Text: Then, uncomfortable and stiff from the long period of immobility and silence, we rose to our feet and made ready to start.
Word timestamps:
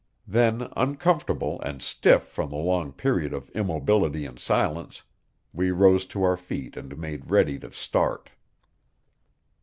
Then, 0.25 0.67
uncomfortable 0.75 1.61
and 1.61 1.79
stiff 1.79 2.23
from 2.23 2.49
the 2.49 2.55
long 2.55 2.91
period 2.91 3.33
of 3.35 3.51
immobility 3.51 4.25
and 4.25 4.39
silence, 4.39 5.03
we 5.53 5.69
rose 5.69 6.05
to 6.07 6.23
our 6.23 6.37
feet 6.37 6.75
and 6.75 6.97
made 6.97 7.29
ready 7.29 7.59
to 7.59 7.71
start. 7.71 8.31